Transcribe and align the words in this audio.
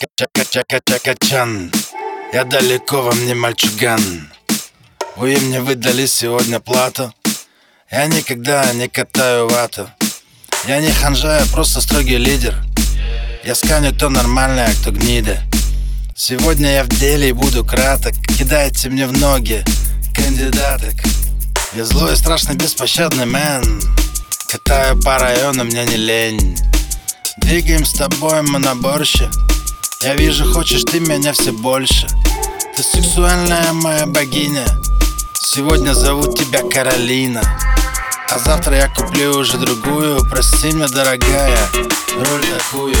Чака-чака-чака-чан 0.00 1.70
Я 2.32 2.44
далеко 2.44 3.02
во 3.02 3.12
мне 3.12 3.34
мальчуган 3.34 4.30
Вы 5.16 5.36
мне 5.36 5.60
выдали 5.60 6.06
сегодня 6.06 6.58
плату 6.58 7.12
Я 7.90 8.06
никогда 8.06 8.72
не 8.72 8.88
катаю 8.88 9.46
вату 9.46 9.90
Я 10.66 10.80
не 10.80 10.90
ханжа, 10.90 11.40
я 11.40 11.46
просто 11.52 11.82
строгий 11.82 12.16
лидер 12.16 12.54
Я 13.44 13.54
сканю 13.54 13.92
то 13.94 14.08
нормальное, 14.08 14.72
кто 14.80 14.90
гнида 14.90 15.42
Сегодня 16.16 16.76
я 16.76 16.84
в 16.84 16.88
деле 16.88 17.28
и 17.28 17.32
буду 17.32 17.62
краток 17.62 18.14
Кидайте 18.38 18.88
мне 18.88 19.06
в 19.06 19.12
ноги 19.18 19.62
кандидаток 20.14 20.94
Я 21.74 21.84
злой 21.84 22.14
и 22.14 22.16
страшно 22.16 22.54
беспощадный 22.54 23.26
мэн 23.26 23.82
Катаю 24.48 24.98
по 25.02 25.18
району, 25.18 25.64
мне 25.64 25.84
не 25.84 25.96
лень 25.96 26.56
Двигаем 27.36 27.84
с 27.84 27.92
тобой 27.92 28.40
мы 28.40 28.60
на 28.60 28.74
Я 30.02 30.14
вижу, 30.14 30.50
хочешь 30.50 30.84
ты 30.84 30.98
меня 30.98 31.34
все 31.34 31.52
больше. 31.52 32.06
Ты 32.74 32.82
сексуальная 32.82 33.74
моя 33.74 34.06
богиня. 34.06 34.64
Сегодня 35.38 35.92
зовут 35.92 36.38
тебя 36.38 36.62
Каролина. 36.62 37.42
А 38.30 38.38
завтра 38.38 38.76
я 38.78 38.88
куплю 38.88 39.36
уже 39.36 39.58
другую. 39.58 40.24
Прости 40.30 40.72
меня, 40.72 40.88
дорогая, 40.88 41.68
роль 42.14 42.46
такую. 42.46 42.96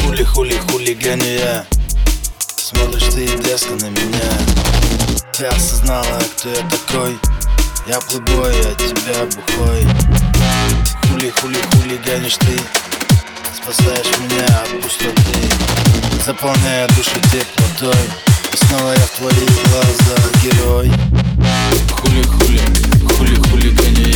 Хули-хули 0.00 0.58
хулиганю 0.66 1.38
я. 1.38 1.66
Смотришь 2.56 3.04
ты 3.14 3.26
дерзко 3.38 3.74
на 3.74 3.88
меня. 3.90 4.32
Ты 5.38 5.46
осознала, 5.46 6.20
кто 6.36 6.48
я 6.48 6.68
такой. 6.68 7.16
Я 7.86 8.00
плейбой, 8.00 8.60
а 8.60 8.74
тебя 8.74 9.24
бухой. 9.36 9.86
Хули-хули 11.12 11.58
хулиганишь 11.76 12.38
ты. 12.38 12.58
Спасаешь 13.54 14.18
меня 14.18 14.62
от 14.62 14.82
пустоты 14.82 15.41
Заполняя 16.42 16.88
душу 16.88 17.20
теплотой. 17.30 18.04
И 18.52 18.56
снова 18.56 18.90
я 18.90 19.06
в 19.06 19.10
твоих 19.10 19.48
глазах 19.70 20.32
герой. 20.42 20.90
Хули-хули, 22.00 22.60
хули-хули 23.16 23.70
гоню 23.70 24.11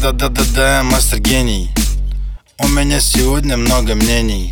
Да-да-да-да, 0.00 0.82
мастер 0.82 1.18
гений. 1.20 1.70
У 2.58 2.66
меня 2.68 3.00
сегодня 3.00 3.58
много 3.58 3.94
мнений. 3.94 4.50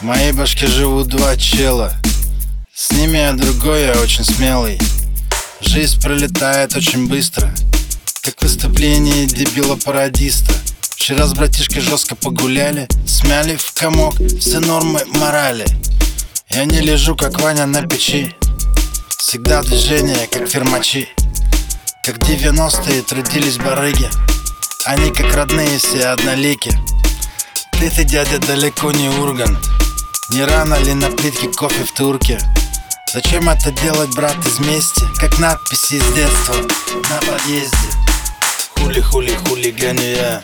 В 0.00 0.02
моей 0.02 0.32
башке 0.32 0.66
живут 0.66 1.08
два 1.08 1.34
чела. 1.36 1.94
С 2.74 2.92
ними 2.92 3.16
я 3.16 3.32
другой, 3.32 3.84
я 3.84 3.92
очень 3.92 4.22
смелый. 4.22 4.78
Жизнь 5.62 5.98
пролетает 6.02 6.76
очень 6.76 7.08
быстро. 7.08 7.50
Как 8.20 8.42
выступление 8.42 9.24
дебила-пародиста. 9.24 10.52
Вчера 10.82 11.26
с 11.26 11.32
братишкой 11.32 11.80
жестко 11.80 12.14
погуляли 12.14 12.86
Смяли 13.06 13.56
в 13.56 13.72
комок 13.72 14.16
все 14.38 14.60
нормы 14.60 15.00
морали. 15.14 15.64
Я 16.50 16.66
не 16.66 16.80
лежу, 16.80 17.16
как 17.16 17.40
Ваня 17.40 17.64
на 17.64 17.80
печи. 17.86 18.34
Всегда 19.16 19.62
движение, 19.62 20.28
как 20.30 20.46
фермачи. 20.46 21.08
Как 22.04 22.18
90-е 22.18 23.00
трудились 23.02 23.56
барыги 23.56 24.10
они 24.86 25.10
как 25.10 25.34
родные 25.34 25.78
все 25.78 26.06
однолики. 26.06 26.72
Ты 27.72 27.90
ты, 27.90 28.04
дядя, 28.04 28.38
далеко 28.38 28.92
не 28.92 29.08
Ургант. 29.08 29.58
Не 30.30 30.44
рано 30.44 30.74
ли 30.74 30.94
на 30.94 31.10
плитке 31.10 31.48
кофе 31.48 31.84
в 31.84 31.92
турке? 31.92 32.38
Зачем 33.12 33.48
это 33.48 33.72
делать, 33.72 34.14
брат, 34.14 34.36
из 34.46 34.60
мести? 34.60 35.02
Как 35.18 35.38
надписи 35.40 35.94
из 35.94 36.06
детства 36.14 36.54
на 37.10 37.18
подъезде. 37.26 37.76
Хули-хули 38.76 39.36
хулиганю 39.46 40.02
я. 40.02 40.42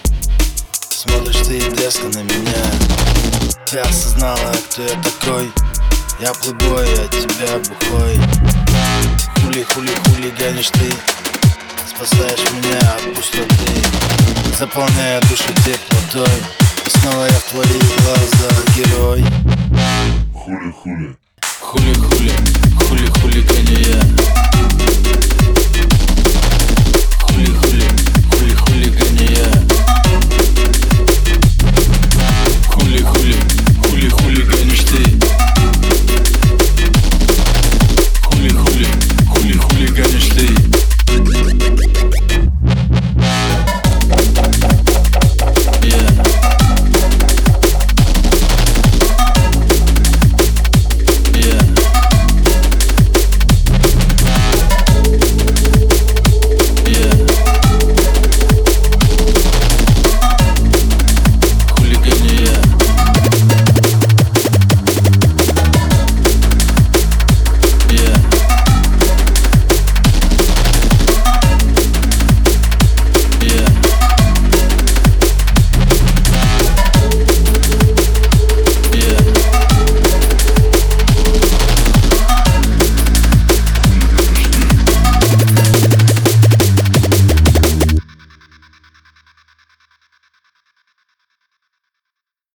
Смотришь 0.90 1.46
ты 1.46 1.60
дерзко 1.76 2.08
на 2.08 2.22
меня. 2.24 2.64
Ты 3.70 3.78
осознала, 3.78 4.52
кто 4.70 4.82
я 4.82 5.02
такой. 5.02 5.52
Я 6.20 6.32
плейбой, 6.34 6.88
а 6.94 7.08
тебя 7.08 7.58
бухой. 7.58 8.18
Хули-хули 9.36 9.92
хулиганишь 10.04 10.70
ты 10.70 11.11
Спасаешь 12.04 12.50
меня 12.50 12.78
от 12.80 13.14
пустоты. 13.14 13.72
Заполняя 14.58 15.20
душу 15.20 15.44
теплотой 15.64 16.36
И 16.84 16.90
снова 16.98 17.24
я 17.26 17.30
в 17.30 17.44
твоих 17.44 17.82
глазах 18.02 18.64
герой. 18.76 19.24
Хули-хули. 20.34 21.16
Хули-хули, 21.60 22.32
хули-хули, 22.76 23.40
я 23.40 23.71